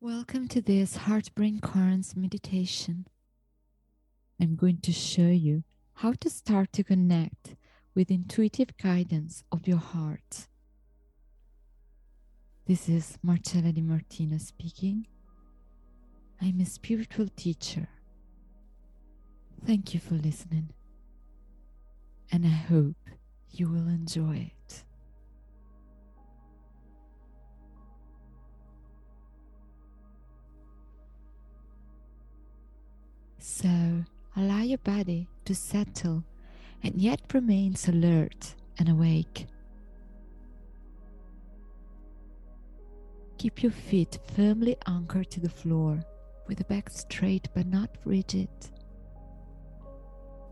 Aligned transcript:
Welcome 0.00 0.46
to 0.50 0.62
this 0.62 0.94
Heart 0.94 1.34
Brain 1.34 1.58
Currents 1.58 2.14
meditation. 2.14 3.08
I'm 4.40 4.54
going 4.54 4.78
to 4.82 4.92
show 4.92 5.26
you 5.26 5.64
how 5.94 6.12
to 6.20 6.30
start 6.30 6.72
to 6.74 6.84
connect 6.84 7.56
with 7.96 8.08
intuitive 8.08 8.76
guidance 8.80 9.42
of 9.50 9.66
your 9.66 9.78
heart. 9.78 10.46
This 12.68 12.88
is 12.88 13.18
Marcella 13.24 13.72
Di 13.72 13.80
Martino 13.80 14.38
speaking. 14.38 15.08
I'm 16.40 16.60
a 16.60 16.64
spiritual 16.64 17.26
teacher. 17.34 17.88
Thank 19.66 19.94
you 19.94 19.98
for 19.98 20.14
listening, 20.14 20.70
and 22.30 22.46
I 22.46 22.50
hope 22.50 22.94
you 23.50 23.68
will 23.68 23.88
enjoy 23.88 24.52
So 33.38 34.04
allow 34.36 34.62
your 34.62 34.78
body 34.78 35.28
to 35.44 35.54
settle 35.54 36.24
and 36.82 36.94
yet 37.00 37.20
remains 37.32 37.88
alert 37.88 38.54
and 38.78 38.88
awake. 38.88 39.46
Keep 43.38 43.62
your 43.62 43.72
feet 43.72 44.18
firmly 44.34 44.76
anchored 44.86 45.30
to 45.30 45.40
the 45.40 45.48
floor 45.48 46.00
with 46.48 46.58
the 46.58 46.64
back 46.64 46.90
straight 46.90 47.48
but 47.54 47.66
not 47.66 47.90
rigid. 48.04 48.48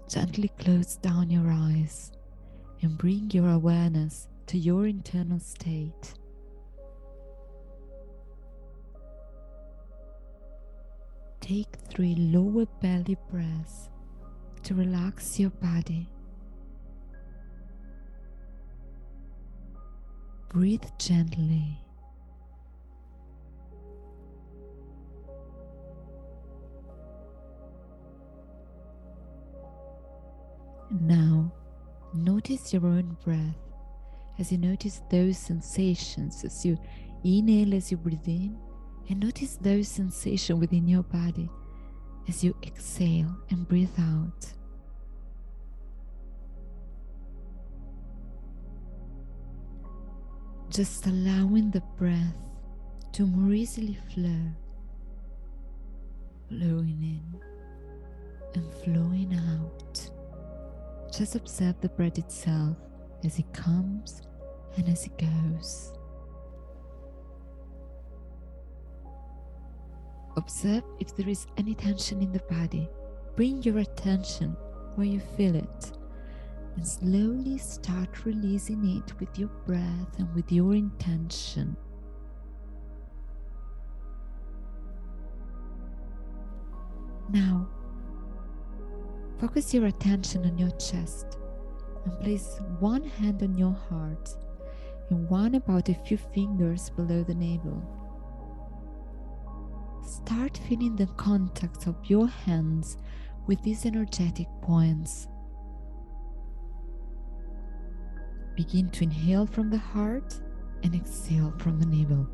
Gently 0.09 0.49
close 0.59 0.97
down 0.97 1.31
your 1.31 1.51
eyes 1.51 2.13
and 2.83 2.97
bring 2.97 3.31
your 3.33 3.51
awareness 3.51 4.29
to 4.47 4.59
your 4.59 4.87
internal 4.87 5.41
state. 5.41 6.15
Take 11.47 11.77
three 11.89 12.17
lower 12.17 12.67
belly 12.83 13.17
breaths 13.31 13.89
to 14.65 14.75
relax 14.75 15.39
your 15.39 15.51
body. 15.51 16.09
Breathe 20.49 20.83
gently. 20.99 21.79
Now, 31.01 31.53
notice 32.13 32.73
your 32.73 32.87
own 32.87 33.17
breath 33.25 33.39
as 34.41 34.51
you 34.51 34.59
notice 34.59 35.01
those 35.13 35.39
sensations 35.39 36.43
as 36.43 36.67
you 36.67 36.77
inhale 37.23 37.73
as 37.73 37.93
you 37.93 37.99
breathe 37.99 38.27
in, 38.27 38.59
and 39.09 39.21
notice 39.21 39.57
those 39.57 39.89
sensations 39.89 40.59
within 40.61 40.89
your 40.89 41.03
body 41.05 41.49
as 42.29 42.43
you 42.43 42.55
exhale 42.63 43.37
and 43.51 43.69
breathe 43.69 43.89
out. 43.99 44.53
Just 50.69 51.07
allowing 51.07 51.71
the 51.71 51.83
breath 51.97 52.37
to 53.13 53.25
more 53.25 53.55
easily 53.55 53.97
flow, 54.13 54.51
flowing 56.49 56.99
in 57.01 57.41
and 58.55 58.75
flowing 58.83 59.33
out. 59.35 60.11
Just 61.17 61.37
observe 61.37 61.81
the 61.81 61.89
breath 61.89 62.19
itself 62.19 62.77
as 63.25 63.39
it 63.39 63.51
comes 63.53 64.23
and 64.77 64.89
as 64.89 65.07
it 65.07 65.17
goes. 65.17 65.93
Observe 70.37 70.85
if 71.01 71.17
there 71.17 71.29
is 71.29 71.47
any 71.57 71.75
tension 71.75 72.21
in 72.21 72.33
the 72.33 72.43
body. 72.51 72.89
Bring 73.37 73.63
your 73.63 73.79
attention 73.79 74.57
where 74.95 75.07
you 75.07 75.21
feel 75.37 75.55
it 75.55 75.93
and 76.77 76.87
slowly 76.87 77.57
start 77.57 78.25
releasing 78.25 78.99
it 78.99 79.19
with 79.19 79.39
your 79.39 79.49
breath 79.67 80.19
and 80.19 80.33
with 80.35 80.53
your 80.53 80.75
intention. 80.75 81.77
Now, 87.31 87.67
focus 89.41 89.73
your 89.73 89.87
attention 89.87 90.45
on 90.45 90.59
your 90.59 90.71
chest 90.73 91.39
and 92.05 92.21
place 92.21 92.61
one 92.79 93.05
hand 93.05 93.43
on 93.43 93.57
your 93.57 93.77
heart 93.89 94.37
and 95.11 95.29
one 95.29 95.55
about 95.55 95.89
a 95.89 95.95
few 95.95 96.19
fingers 96.19 96.91
below 96.91 97.23
the 97.23 97.35
navel. 97.35 97.83
Start 100.17 100.59
feeling 100.67 100.97
the 100.97 101.07
contact 101.19 101.87
of 101.87 101.95
your 102.05 102.27
hands 102.27 102.97
with 103.47 103.63
these 103.63 103.85
energetic 103.85 104.49
points. 104.63 105.29
Begin 108.57 108.89
to 108.91 109.05
inhale 109.05 109.45
from 109.45 109.69
the 109.69 109.77
heart 109.77 110.41
and 110.83 110.95
exhale 110.95 111.53
from 111.59 111.79
the 111.79 111.85
navel. 111.85 112.27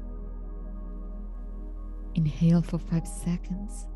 Inhale 2.15 2.62
for 2.62 2.78
five 2.78 3.06
seconds 3.06 3.88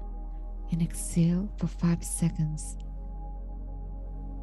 and 0.72 0.82
exhale 0.82 1.48
for 1.56 1.68
five 1.68 2.02
seconds. 2.02 2.76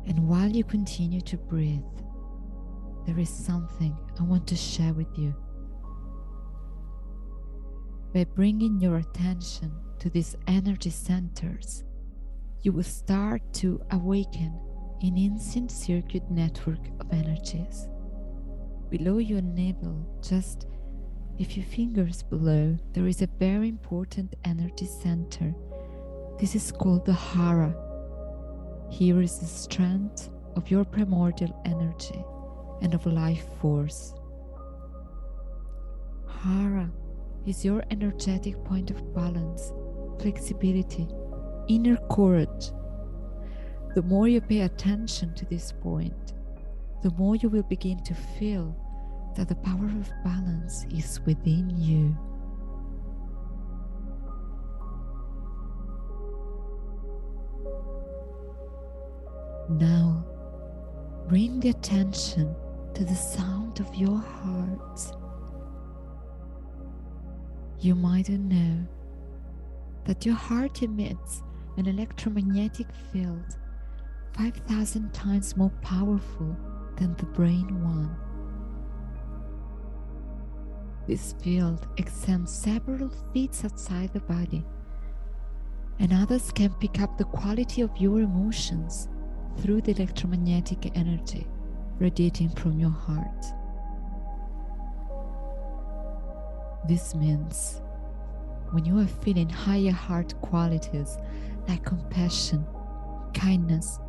And 0.05 0.25
while 0.25 0.49
you 0.49 0.63
continue 0.63 1.21
to 1.21 1.37
breathe, 1.37 1.83
there 3.05 3.19
is 3.19 3.29
something 3.29 3.95
I 4.17 4.23
want 4.23 4.47
to 4.47 4.55
share 4.55 4.93
with 4.93 5.17
you. 5.17 5.35
By 8.13 8.25
bringing 8.25 8.79
your 8.79 8.97
attention 8.97 9.71
to 9.97 10.07
these 10.07 10.35
energy 10.45 10.91
centers, 10.91 11.83
you 12.61 12.71
will 12.71 12.83
start 12.83 13.41
to 13.53 13.81
awaken 13.89 14.53
an 15.01 15.17
instant 15.17 15.71
circuit 15.71 16.29
network 16.29 16.77
of 16.99 17.11
energies. 17.11 17.87
Below 18.91 19.17
your 19.17 19.41
navel, 19.41 20.05
just 20.21 20.67
a 21.39 21.43
few 21.43 21.63
fingers 21.63 22.21
below, 22.21 22.77
there 22.93 23.07
is 23.07 23.23
a 23.23 23.29
very 23.39 23.67
important 23.67 24.35
energy 24.45 24.85
center. 24.85 25.55
This 26.39 26.53
is 26.53 26.71
called 26.71 27.07
the 27.07 27.13
Hara. 27.13 27.75
Here 28.91 29.23
is 29.23 29.39
the 29.39 29.47
strength 29.47 30.29
of 30.55 30.69
your 30.69 30.85
primordial 30.85 31.59
energy 31.65 32.23
and 32.83 32.93
of 32.93 33.07
life 33.07 33.47
force. 33.59 34.13
Hara 36.27 36.91
is 37.45 37.65
your 37.65 37.83
energetic 37.91 38.63
point 38.63 38.91
of 38.91 39.13
balance, 39.13 39.71
flexibility, 40.19 41.07
inner 41.67 41.97
courage. 42.11 42.71
The 43.95 44.01
more 44.01 44.27
you 44.27 44.41
pay 44.41 44.61
attention 44.61 45.33
to 45.35 45.45
this 45.45 45.71
point, 45.71 46.33
the 47.03 47.11
more 47.11 47.35
you 47.35 47.49
will 47.49 47.63
begin 47.63 48.01
to 48.03 48.13
feel 48.13 48.75
that 49.35 49.49
the 49.49 49.55
power 49.55 49.85
of 49.85 50.11
balance 50.23 50.85
is 50.89 51.19
within 51.25 51.69
you. 51.77 52.17
Now, 59.69 60.25
bring 61.27 61.59
the 61.59 61.69
attention 61.69 62.55
to 62.93 63.03
the 63.03 63.15
sound 63.15 63.79
of 63.79 63.93
your 63.95 64.17
heart. 64.17 65.22
You 67.83 67.95
might 67.95 68.29
not 68.29 68.39
know 68.39 68.87
that 70.05 70.25
your 70.25 70.35
heart 70.35 70.83
emits 70.83 71.43
an 71.75 71.85
electromagnetic 71.85 72.87
field 73.11 73.57
5,000 74.37 75.13
times 75.13 75.57
more 75.57 75.71
powerful 75.81 76.55
than 76.95 77.13
the 77.17 77.25
brain 77.25 77.83
one. 77.83 78.15
This 81.09 81.33
field 81.43 81.85
extends 81.97 82.53
several 82.53 83.11
feet 83.33 83.61
outside 83.65 84.13
the 84.13 84.21
body, 84.21 84.63
and 85.99 86.13
others 86.13 86.53
can 86.53 86.73
pick 86.75 87.01
up 87.01 87.17
the 87.17 87.25
quality 87.25 87.81
of 87.81 87.91
your 87.97 88.21
emotions 88.21 89.09
through 89.57 89.81
the 89.81 89.91
electromagnetic 89.91 90.95
energy 90.95 91.45
radiating 91.99 92.47
from 92.47 92.79
your 92.79 92.91
heart. 92.91 93.45
This 96.87 97.15
means 97.15 97.81
when 98.71 98.85
you 98.85 98.99
are 98.99 99.07
feeling 99.07 99.49
higher 99.49 99.91
heart 99.91 100.33
qualities 100.41 101.17
like 101.67 101.85
compassion, 101.85 102.65
kindness, 103.33 103.99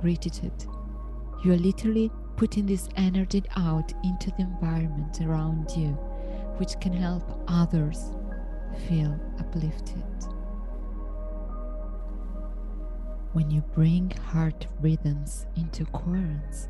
gratitude, 0.00 0.64
you 1.44 1.52
are 1.52 1.58
literally 1.58 2.10
putting 2.36 2.64
this 2.66 2.88
energy 2.96 3.42
out 3.56 3.92
into 4.04 4.30
the 4.30 4.42
environment 4.42 5.20
around 5.20 5.70
you, 5.76 5.90
which 6.58 6.78
can 6.80 6.92
help 6.92 7.42
others 7.48 8.12
feel 8.88 9.18
uplifted. 9.38 10.04
When 13.32 13.50
you 13.50 13.60
bring 13.74 14.10
heart 14.10 14.66
rhythms 14.80 15.46
into 15.56 15.84
coherence, 15.86 16.68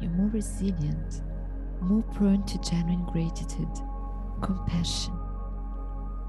you're 0.00 0.10
more 0.10 0.28
resilient, 0.28 1.22
more 1.80 2.02
prone 2.02 2.44
to 2.44 2.58
genuine 2.58 3.06
gratitude, 3.06 3.68
compassion, 4.40 5.14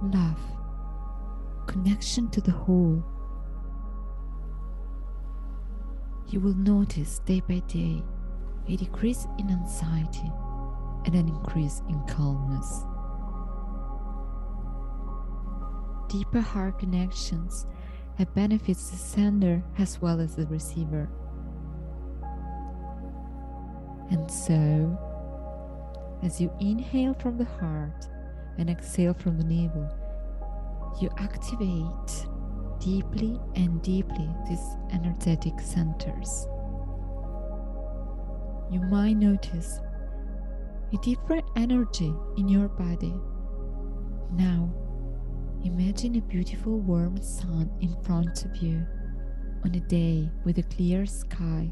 love, 0.01 0.39
connection 1.67 2.29
to 2.31 2.41
the 2.41 2.51
whole. 2.51 3.03
You 6.27 6.39
will 6.39 6.55
notice 6.55 7.19
day 7.19 7.41
by 7.41 7.59
day 7.67 8.03
a 8.67 8.75
decrease 8.75 9.27
in 9.39 9.49
anxiety 9.49 10.31
and 11.05 11.15
an 11.15 11.27
increase 11.29 11.81
in 11.87 12.01
calmness. 12.05 12.83
Deeper 16.09 16.41
heart 16.41 16.79
connections 16.79 17.65
have 18.17 18.33
benefits 18.33 18.89
the 18.89 18.97
sender 18.97 19.63
as 19.77 20.01
well 20.01 20.19
as 20.19 20.35
the 20.35 20.47
receiver. 20.47 21.09
And 24.09 24.29
so, 24.29 24.97
as 26.23 26.41
you 26.41 26.51
inhale 26.59 27.13
from 27.13 27.37
the 27.37 27.45
heart 27.45 28.07
and 28.57 28.69
exhale 28.69 29.13
from 29.13 29.37
the 29.37 29.43
navel, 29.43 29.89
you 31.01 31.09
activate 31.17 32.27
deeply 32.79 33.39
and 33.55 33.81
deeply 33.81 34.29
these 34.47 34.75
energetic 34.93 35.59
centers. 35.59 36.47
You 38.71 38.81
might 38.89 39.13
notice 39.13 39.79
a 40.93 40.97
different 40.97 41.45
energy 41.55 42.13
in 42.37 42.47
your 42.47 42.67
body. 42.67 43.13
Now, 44.33 44.73
imagine 45.63 46.15
a 46.15 46.21
beautiful 46.21 46.79
warm 46.79 47.21
sun 47.21 47.69
in 47.81 47.95
front 48.03 48.45
of 48.45 48.55
you 48.57 48.85
on 49.63 49.75
a 49.75 49.79
day 49.81 50.29
with 50.43 50.57
a 50.57 50.63
clear 50.63 51.05
sky. 51.05 51.69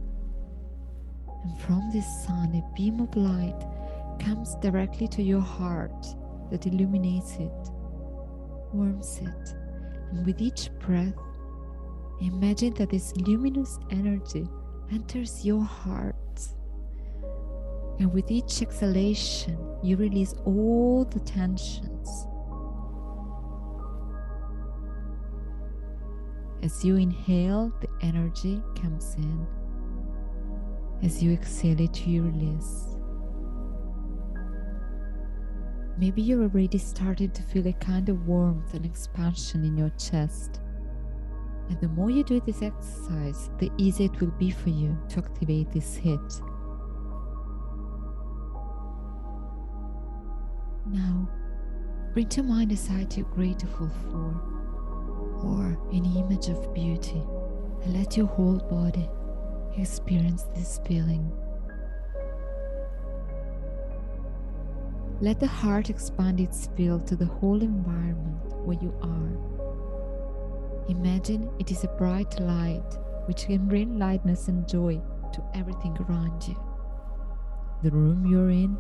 And 1.44 1.60
from 1.62 1.90
this 1.94 2.08
sun, 2.26 2.56
a 2.56 2.76
beam 2.76 3.00
of 3.00 3.16
light 3.16 3.62
comes 4.20 4.56
directly 4.56 5.08
to 5.10 5.22
your 5.22 5.42
heart 5.42 6.06
that 6.52 6.66
illuminates 6.66 7.36
it, 7.36 7.70
warms 8.74 9.20
it, 9.22 9.56
and 10.12 10.26
with 10.26 10.42
each 10.42 10.70
breath, 10.80 11.14
imagine 12.22 12.74
that 12.76 12.90
this 12.90 13.16
luminous 13.18 13.80
energy 13.92 14.48
enters 14.92 15.46
your 15.46 15.62
heart. 15.62 16.16
And 18.00 18.14
with 18.14 18.30
each 18.30 18.62
exhalation, 18.62 19.58
you 19.82 19.96
release 19.96 20.34
all 20.46 21.06
the 21.06 21.20
tensions. 21.22 22.28
As 26.62 26.84
you 26.84 26.96
inhale, 26.98 27.72
the 27.80 27.88
energy 28.02 28.62
comes 28.82 29.16
in. 29.16 29.48
As 31.04 31.22
you 31.22 31.32
exhale 31.32 31.80
it, 31.80 32.06
you 32.06 32.24
release. 32.24 32.95
Maybe 35.98 36.22
you're 36.22 36.44
already 36.44 36.78
starting 36.78 37.32
to 37.32 37.42
feel 37.42 37.68
a 37.68 37.74
kind 37.74 38.10
of 38.10 38.28
warmth 38.28 38.74
and 38.74 38.86
expansion 38.86 39.64
in 39.64 39.78
your 39.78 39.92
chest. 39.92 40.60
And 41.70 41.80
the 41.80 41.88
more 41.88 42.10
you 42.10 42.24
do 42.24 42.42
this 42.42 42.62
exercise, 42.62 43.50
the 43.60 43.72
easier 43.78 44.10
it 44.12 44.20
will 44.20 44.32
be 44.32 44.52
for 44.52 44.70
you 44.70 44.98
to 45.10 45.20
activate 45.20 45.72
this 45.72 45.96
hit. 45.96 46.20
Now, 50.92 51.30
bring 52.14 52.28
to 52.30 52.44
mind 52.44 52.72
a 52.72 52.78
sight 52.78 53.18
you're 53.18 53.26
grateful 53.28 53.90
for, 54.12 54.42
or 55.44 55.80
an 55.92 56.06
image 56.06 56.50
of 56.50 56.74
beauty, 56.74 57.24
and 57.84 57.94
let 57.98 58.16
your 58.18 58.28
whole 58.28 58.60
body 58.60 59.10
experience 59.78 60.44
this 60.56 60.80
feeling. 60.86 61.32
Let 65.22 65.40
the 65.40 65.48
heart 65.48 65.90
expand 65.90 66.42
its 66.42 66.68
field 66.76 67.08
to 67.08 67.16
the 67.16 67.26
whole 67.26 67.62
environment 67.62 68.54
where 68.66 68.78
you 68.82 68.94
are. 69.02 69.56
Imagine 70.90 71.50
it 71.58 71.72
is 71.72 71.86
a 71.86 71.88
bright 71.88 72.38
light 72.42 72.98
which 73.26 73.46
can 73.46 73.66
bring 73.66 73.98
lightness 73.98 74.50
and 74.50 74.68
joy 74.68 75.02
to 75.32 75.44
everything 75.54 75.98
around 76.02 76.46
you. 76.46 76.56
The 77.82 77.92
room 77.92 78.26
you're 78.26 78.50
in, 78.50 78.78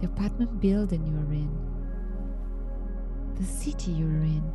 the 0.00 0.08
apartment 0.08 0.60
building 0.60 1.06
you're 1.06 1.32
in, 1.32 1.50
the 3.36 3.44
city 3.44 3.92
you're 3.92 4.08
in. 4.08 4.52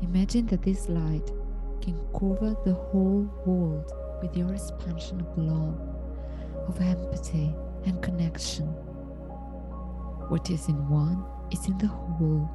Imagine 0.00 0.46
that 0.46 0.62
this 0.62 0.88
light 0.88 1.30
can 1.82 2.00
cover 2.18 2.56
the 2.64 2.72
whole 2.72 3.30
world 3.44 3.92
with 4.22 4.34
your 4.34 4.54
expansion 4.54 5.20
of 5.20 5.36
love, 5.36 5.78
of 6.68 6.80
empathy, 6.80 7.54
and 7.84 8.02
connection. 8.02 8.74
What 10.28 10.50
is 10.50 10.68
in 10.68 10.88
one 10.88 11.24
is 11.52 11.66
in 11.66 11.78
the 11.78 11.86
whole. 11.86 12.50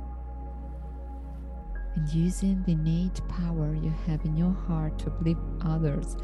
And 1.96 2.08
using 2.10 2.64
the 2.64 2.74
innate 2.74 3.22
power 3.28 3.74
you 3.74 3.94
have 4.08 4.24
in 4.26 4.36
your 4.36 4.52
heart 4.52 5.00
to 5.00 5.08
uplift 5.08 5.42
others 5.64 6.18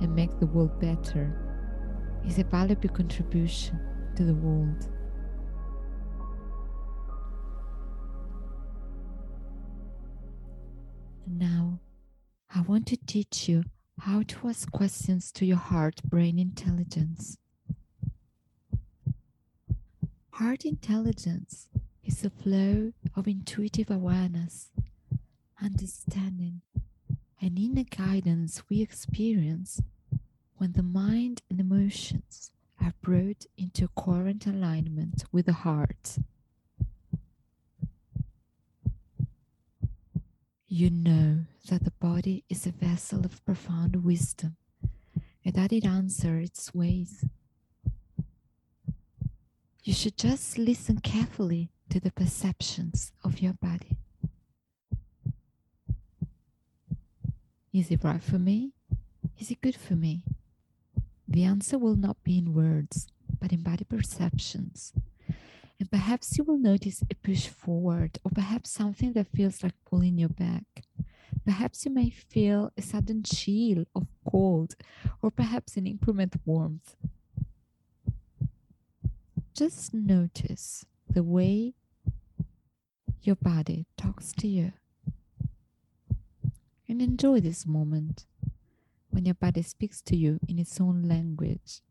and 0.00 0.14
make 0.14 0.38
the 0.38 0.46
world 0.46 0.78
better 0.80 1.36
is 2.26 2.38
a 2.38 2.44
valuable 2.44 2.88
contribution 2.90 3.80
to 4.16 4.24
the 4.24 4.34
world. 4.34 4.88
Now, 11.26 11.80
I 12.54 12.60
want 12.62 12.86
to 12.88 12.98
teach 13.06 13.48
you 13.48 13.64
how 14.00 14.22
to 14.22 14.48
ask 14.48 14.70
questions 14.70 15.30
to 15.32 15.46
your 15.46 15.56
heart 15.56 16.02
brain 16.04 16.38
intelligence. 16.38 17.38
Heart 20.40 20.64
intelligence 20.64 21.68
is 22.02 22.22
the 22.22 22.30
flow 22.30 22.94
of 23.14 23.28
intuitive 23.28 23.90
awareness, 23.90 24.70
understanding, 25.62 26.62
and 27.42 27.58
inner 27.58 27.84
guidance 27.84 28.62
we 28.70 28.80
experience 28.80 29.82
when 30.56 30.72
the 30.72 30.82
mind 30.82 31.42
and 31.50 31.60
emotions 31.60 32.52
are 32.80 32.94
brought 33.02 33.44
into 33.58 33.88
coherent 33.88 34.46
alignment 34.46 35.24
with 35.30 35.44
the 35.44 35.52
heart. 35.52 36.16
You 40.68 40.88
know 40.88 41.40
that 41.68 41.84
the 41.84 41.92
body 42.00 42.44
is 42.48 42.64
a 42.64 42.72
vessel 42.72 43.26
of 43.26 43.44
profound 43.44 44.04
wisdom 44.04 44.56
and 45.44 45.54
that 45.54 45.70
it 45.70 45.84
answers 45.84 46.46
its 46.46 46.74
ways 46.74 47.26
you 49.82 49.92
should 49.94 50.16
just 50.16 50.58
listen 50.58 51.00
carefully 51.00 51.70
to 51.88 52.00
the 52.00 52.10
perceptions 52.12 53.12
of 53.24 53.40
your 53.40 53.54
body. 53.54 53.96
Is 57.72 57.90
it 57.90 58.04
right 58.04 58.22
for 58.22 58.38
me? 58.38 58.72
Is 59.38 59.50
it 59.50 59.60
good 59.60 59.76
for 59.76 59.94
me? 59.94 60.22
The 61.26 61.44
answer 61.44 61.78
will 61.78 61.96
not 61.96 62.22
be 62.24 62.36
in 62.36 62.52
words, 62.52 63.06
but 63.40 63.52
in 63.52 63.62
body 63.62 63.84
perceptions. 63.84 64.92
And 65.78 65.90
perhaps 65.90 66.36
you 66.36 66.44
will 66.44 66.58
notice 66.58 67.02
a 67.10 67.14
push 67.14 67.46
forward, 67.46 68.18
or 68.22 68.30
perhaps 68.32 68.70
something 68.70 69.14
that 69.14 69.28
feels 69.34 69.62
like 69.62 69.74
pulling 69.88 70.18
your 70.18 70.28
back. 70.28 70.84
Perhaps 71.44 71.86
you 71.86 71.90
may 71.90 72.10
feel 72.10 72.70
a 72.76 72.82
sudden 72.82 73.22
chill 73.22 73.84
of 73.94 74.08
cold, 74.30 74.74
or 75.22 75.30
perhaps 75.30 75.76
an 75.76 75.86
increment 75.86 76.36
warmth 76.44 76.96
just 79.60 79.92
notice 79.92 80.86
the 81.06 81.22
way 81.22 81.74
your 83.20 83.36
body 83.36 83.84
talks 83.98 84.32
to 84.32 84.48
you. 84.48 84.72
And 86.88 87.02
enjoy 87.02 87.40
this 87.40 87.66
moment 87.66 88.24
when 89.10 89.26
your 89.26 89.34
body 89.34 89.60
speaks 89.60 90.00
to 90.00 90.16
you 90.16 90.40
in 90.48 90.58
its 90.58 90.80
own 90.80 91.02
language. 91.02 91.82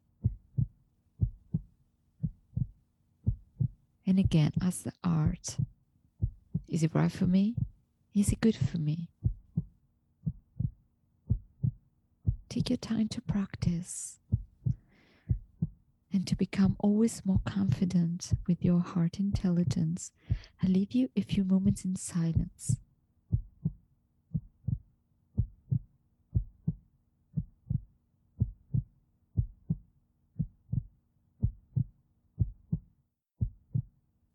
And 4.07 4.17
again, 4.17 4.53
as 4.63 4.81
the 4.81 4.93
art 5.03 5.57
is 6.67 6.81
it 6.81 6.95
right 6.95 7.11
for 7.11 7.27
me? 7.27 7.53
Is 8.15 8.31
it 8.31 8.41
good 8.41 8.55
for 8.55 8.79
me? 8.79 9.11
Take 12.49 12.71
your 12.71 12.77
time 12.77 13.09
to 13.09 13.21
practice 13.21 14.17
and 16.11 16.25
to 16.27 16.35
become 16.35 16.75
always 16.79 17.21
more 17.25 17.41
confident 17.45 18.31
with 18.47 18.63
your 18.63 18.79
heart 18.79 19.19
intelligence, 19.19 20.11
I 20.63 20.67
leave 20.67 20.93
you 20.93 21.09
a 21.15 21.21
few 21.21 21.43
moments 21.43 21.85
in 21.85 21.95
silence. 21.95 22.77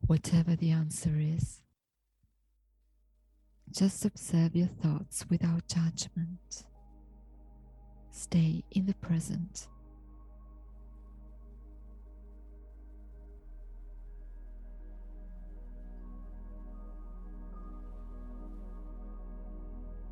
Whatever 0.07 0.55
the 0.55 0.71
answer 0.71 1.15
is, 1.19 1.63
just 3.73 4.05
observe 4.05 4.55
your 4.55 4.69
thoughts 4.69 5.25
without 5.29 5.67
judgment. 5.67 6.65
Stay 8.13 8.63
in 8.71 8.87
the 8.87 8.95
present. 8.95 9.67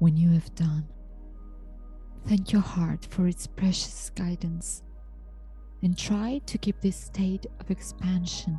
When 0.02 0.16
you 0.16 0.30
have 0.30 0.52
done. 0.56 0.84
Thank 2.26 2.50
your 2.50 2.60
heart 2.60 3.06
for 3.08 3.28
its 3.28 3.46
precious 3.46 4.10
guidance 4.10 4.82
and 5.80 5.96
try 5.96 6.40
to 6.44 6.58
keep 6.58 6.80
this 6.80 6.96
state 6.96 7.46
of 7.60 7.70
expansion 7.70 8.58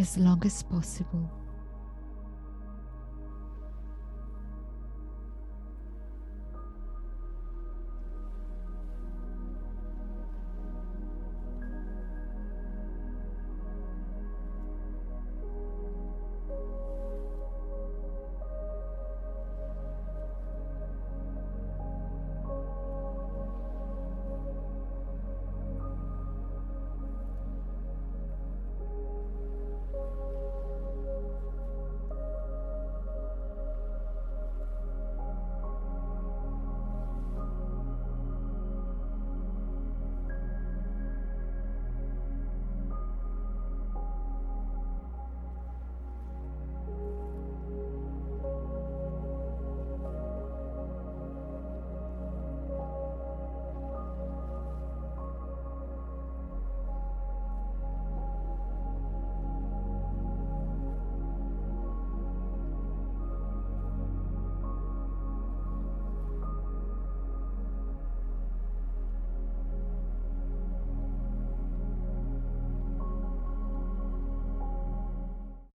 as 0.00 0.18
long 0.18 0.42
as 0.44 0.64
possible 0.64 1.30